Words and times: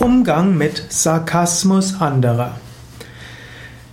Umgang 0.00 0.56
mit 0.56 0.82
Sarkasmus 0.88 2.00
anderer. 2.00 2.52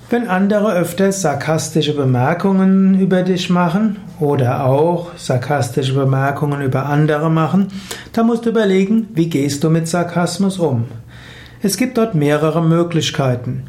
Wenn 0.10 0.30
andere 0.30 0.74
öfter 0.74 1.12
sarkastische 1.12 1.94
Bemerkungen 1.94 2.98
über 2.98 3.24
dich 3.24 3.50
machen 3.50 3.98
oder 4.22 4.64
auch 4.64 5.18
sarkastische 5.18 5.96
Bemerkungen 5.96 6.62
über 6.62 6.86
andere 6.86 7.30
machen, 7.30 7.68
dann 8.14 8.28
musst 8.28 8.46
du 8.46 8.52
überlegen, 8.52 9.10
wie 9.16 9.28
gehst 9.28 9.66
du 9.66 9.70
mit 9.70 9.90
Sarkasmus 9.90 10.60
um. 10.60 10.86
Es 11.62 11.76
gibt 11.76 11.98
dort 11.98 12.16
mehrere 12.16 12.64
Möglichkeiten. 12.64 13.66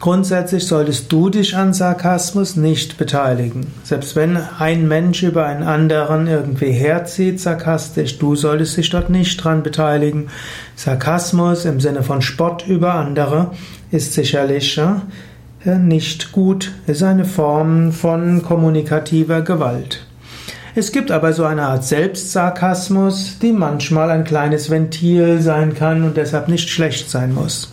Grundsätzlich 0.00 0.66
solltest 0.66 1.12
du 1.12 1.28
dich 1.28 1.54
an 1.54 1.74
Sarkasmus 1.74 2.56
nicht 2.56 2.96
beteiligen. 2.96 3.66
Selbst 3.84 4.16
wenn 4.16 4.38
ein 4.58 4.88
Mensch 4.88 5.22
über 5.22 5.44
einen 5.44 5.62
anderen 5.62 6.26
irgendwie 6.26 6.72
herzieht, 6.72 7.38
sarkastisch, 7.38 8.18
du 8.18 8.34
solltest 8.34 8.78
dich 8.78 8.88
dort 8.88 9.10
nicht 9.10 9.36
dran 9.36 9.62
beteiligen. 9.62 10.28
Sarkasmus 10.74 11.66
im 11.66 11.80
Sinne 11.80 12.02
von 12.02 12.22
Spott 12.22 12.66
über 12.66 12.94
andere 12.94 13.50
ist 13.90 14.14
sicherlich 14.14 14.74
ja, 14.76 15.02
nicht 15.64 16.32
gut, 16.32 16.72
ist 16.86 17.02
eine 17.02 17.26
Form 17.26 17.92
von 17.92 18.42
kommunikativer 18.42 19.42
Gewalt. 19.42 20.06
Es 20.74 20.92
gibt 20.92 21.10
aber 21.10 21.34
so 21.34 21.44
eine 21.44 21.66
Art 21.66 21.84
Selbstsarkasmus, 21.84 23.38
die 23.42 23.52
manchmal 23.52 24.10
ein 24.10 24.24
kleines 24.24 24.70
Ventil 24.70 25.42
sein 25.42 25.74
kann 25.74 26.04
und 26.04 26.16
deshalb 26.16 26.48
nicht 26.48 26.70
schlecht 26.70 27.10
sein 27.10 27.34
muss. 27.34 27.70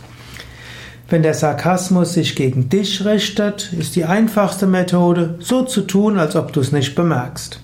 Wenn 1.09 1.23
der 1.23 1.33
Sarkasmus 1.33 2.13
sich 2.13 2.35
gegen 2.35 2.67
dich 2.67 3.05
richtet, 3.05 3.71
ist 3.71 3.95
die 3.95 4.03
einfachste 4.03 4.67
Methode, 4.67 5.35
so 5.39 5.63
zu 5.63 5.81
tun, 5.81 6.19
als 6.19 6.35
ob 6.35 6.51
du 6.51 6.59
es 6.59 6.73
nicht 6.73 6.95
bemerkst. 6.95 7.61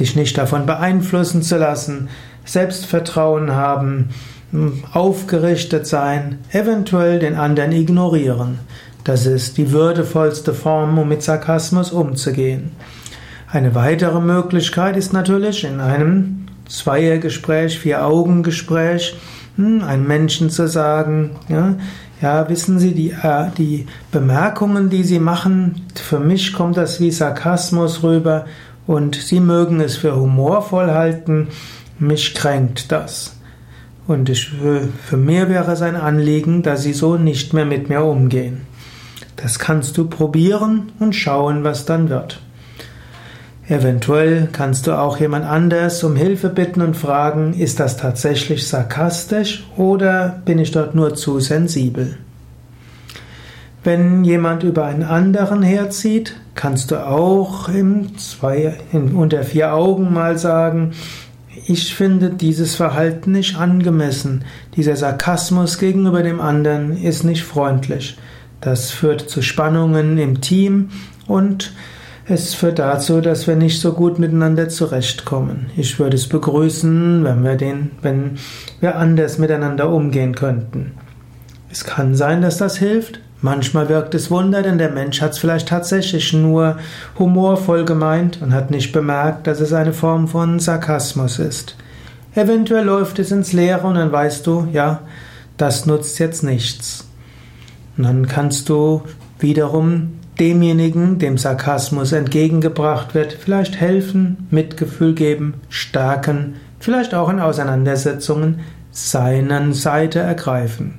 Dich 0.00 0.16
nicht 0.16 0.36
davon 0.36 0.66
beeinflussen 0.66 1.42
zu 1.42 1.56
lassen, 1.56 2.08
Selbstvertrauen 2.44 3.52
haben, 3.52 4.08
aufgerichtet 4.92 5.86
sein, 5.86 6.38
eventuell 6.50 7.20
den 7.20 7.36
anderen 7.36 7.70
ignorieren. 7.70 8.58
Das 9.04 9.24
ist 9.26 9.56
die 9.56 9.70
würdevollste 9.70 10.52
Form, 10.52 10.98
um 10.98 11.08
mit 11.08 11.22
Sarkasmus 11.22 11.92
umzugehen. 11.92 12.72
Eine 13.50 13.76
weitere 13.76 14.20
Möglichkeit 14.20 14.96
ist 14.96 15.12
natürlich 15.12 15.62
in 15.62 15.78
einem 15.78 16.46
Zweiergespräch, 16.68 17.78
Vier-Augen-Gespräch, 17.78 19.12
hm, 19.12 19.18
einem 19.56 20.06
Menschen 20.06 20.50
zu 20.50 20.68
sagen, 20.68 21.30
ja, 21.48 21.76
ja, 22.20 22.48
wissen 22.48 22.78
Sie, 22.78 22.92
die, 22.92 23.10
äh, 23.10 23.50
die 23.58 23.86
Bemerkungen, 24.10 24.88
die 24.88 25.04
Sie 25.04 25.18
machen, 25.18 25.82
für 25.94 26.20
mich 26.20 26.52
kommt 26.52 26.76
das 26.76 27.00
wie 27.00 27.10
Sarkasmus 27.10 28.02
rüber 28.02 28.46
und 28.86 29.14
Sie 29.16 29.40
mögen 29.40 29.80
es 29.80 29.96
für 29.96 30.16
humorvoll 30.16 30.90
halten, 30.90 31.48
mich 31.98 32.34
kränkt 32.34 32.92
das. 32.92 33.36
Und 34.06 34.28
ich, 34.28 34.50
für 35.06 35.16
mir 35.16 35.48
wäre 35.48 35.72
es 35.72 35.82
ein 35.82 35.96
Anliegen, 35.96 36.62
dass 36.62 36.82
Sie 36.82 36.92
so 36.92 37.16
nicht 37.16 37.54
mehr 37.54 37.64
mit 37.64 37.88
mir 37.88 38.04
umgehen. 38.04 38.62
Das 39.36 39.58
kannst 39.58 39.96
du 39.96 40.06
probieren 40.06 40.92
und 40.98 41.14
schauen, 41.14 41.64
was 41.64 41.86
dann 41.86 42.08
wird. 42.08 42.40
Eventuell 43.66 44.48
kannst 44.52 44.86
du 44.86 44.92
auch 44.92 45.18
jemand 45.18 45.46
anders 45.46 46.04
um 46.04 46.16
Hilfe 46.16 46.50
bitten 46.50 46.82
und 46.82 46.96
fragen, 46.96 47.54
ist 47.54 47.80
das 47.80 47.96
tatsächlich 47.96 48.66
sarkastisch 48.68 49.66
oder 49.76 50.42
bin 50.44 50.58
ich 50.58 50.70
dort 50.70 50.94
nur 50.94 51.14
zu 51.14 51.40
sensibel? 51.40 52.18
Wenn 53.82 54.24
jemand 54.24 54.64
über 54.64 54.84
einen 54.84 55.02
anderen 55.02 55.62
herzieht, 55.62 56.36
kannst 56.54 56.90
du 56.90 57.06
auch 57.06 57.68
im 57.68 58.18
zwei, 58.18 58.74
in, 58.92 59.14
unter 59.14 59.42
vier 59.44 59.74
Augen 59.74 60.12
mal 60.12 60.38
sagen, 60.38 60.92
ich 61.66 61.94
finde 61.94 62.30
dieses 62.30 62.74
Verhalten 62.74 63.32
nicht 63.32 63.56
angemessen. 63.56 64.44
Dieser 64.76 64.96
Sarkasmus 64.96 65.78
gegenüber 65.78 66.22
dem 66.22 66.40
anderen 66.40 67.02
ist 67.02 67.24
nicht 67.24 67.44
freundlich. 67.44 68.18
Das 68.60 68.90
führt 68.90 69.28
zu 69.28 69.40
Spannungen 69.40 70.18
im 70.18 70.40
Team 70.42 70.90
und 71.26 71.72
es 72.26 72.54
führt 72.54 72.78
dazu, 72.78 73.20
dass 73.20 73.46
wir 73.46 73.56
nicht 73.56 73.80
so 73.80 73.92
gut 73.92 74.18
miteinander 74.18 74.68
zurechtkommen. 74.68 75.66
Ich 75.76 75.98
würde 75.98 76.16
es 76.16 76.26
begrüßen, 76.28 77.22
wenn 77.22 77.44
wir 77.44 77.56
den, 77.56 77.90
wenn 78.00 78.38
wir 78.80 78.96
anders 78.96 79.38
miteinander 79.38 79.90
umgehen 79.90 80.34
könnten. 80.34 80.92
Es 81.70 81.84
kann 81.84 82.14
sein, 82.14 82.40
dass 82.40 82.56
das 82.56 82.78
hilft. 82.78 83.20
Manchmal 83.42 83.90
wirkt 83.90 84.14
es 84.14 84.30
Wunder, 84.30 84.62
denn 84.62 84.78
der 84.78 84.90
Mensch 84.90 85.20
hat 85.20 85.32
es 85.32 85.38
vielleicht 85.38 85.68
tatsächlich 85.68 86.32
nur 86.32 86.78
humorvoll 87.18 87.84
gemeint 87.84 88.40
und 88.40 88.54
hat 88.54 88.70
nicht 88.70 88.92
bemerkt, 88.92 89.46
dass 89.46 89.60
es 89.60 89.74
eine 89.74 89.92
Form 89.92 90.28
von 90.28 90.60
Sarkasmus 90.60 91.38
ist. 91.38 91.76
Eventuell 92.34 92.86
läuft 92.86 93.18
es 93.18 93.32
ins 93.32 93.52
Leere 93.52 93.86
und 93.86 93.96
dann 93.96 94.12
weißt 94.12 94.46
du, 94.46 94.66
ja, 94.72 95.00
das 95.58 95.84
nutzt 95.84 96.18
jetzt 96.20 96.42
nichts. 96.42 97.06
Und 97.98 98.04
dann 98.04 98.26
kannst 98.26 98.70
du 98.70 99.02
wiederum 99.38 100.14
demjenigen, 100.38 101.18
dem 101.18 101.38
Sarkasmus 101.38 102.12
entgegengebracht 102.12 103.14
wird, 103.14 103.32
vielleicht 103.32 103.80
helfen, 103.80 104.48
Mitgefühl 104.50 105.14
geben, 105.14 105.54
stärken, 105.68 106.56
vielleicht 106.80 107.14
auch 107.14 107.28
in 107.28 107.40
Auseinandersetzungen 107.40 108.60
seinen 108.90 109.72
Seite 109.72 110.20
ergreifen. 110.20 110.98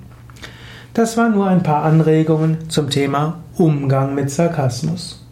Das 0.94 1.18
waren 1.18 1.34
nur 1.34 1.48
ein 1.48 1.64
paar 1.64 1.84
Anregungen 1.84 2.70
zum 2.70 2.90
Thema 2.90 3.40
Umgang 3.58 4.16
mit 4.16 4.30
Sarkasmus. 4.30 5.25